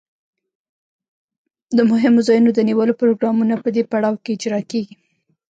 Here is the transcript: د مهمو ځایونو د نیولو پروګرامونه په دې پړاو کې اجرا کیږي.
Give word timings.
د 1.77 1.79
مهمو 1.91 2.25
ځایونو 2.27 2.49
د 2.53 2.59
نیولو 2.69 2.93
پروګرامونه 3.01 3.55
په 3.63 3.67
دې 3.75 3.83
پړاو 3.91 4.21
کې 4.23 4.29
اجرا 4.35 4.59
کیږي. 4.71 4.95